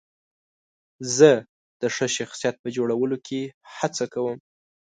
[1.17, 1.31] زه
[1.81, 3.41] د ښه شخصیت په جوړولو کې
[3.77, 4.37] هڅه کوم.